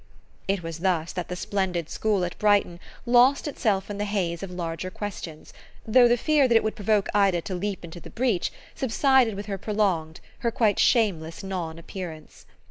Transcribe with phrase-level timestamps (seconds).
[0.47, 4.49] It was thus that the splendid school at Brighton lost itself in the haze of
[4.49, 5.53] larger questions,
[5.85, 9.45] though the fear that it would provoke Ida to leap into the breach subsided with
[9.45, 12.47] her prolonged, her quite shameless non appearance.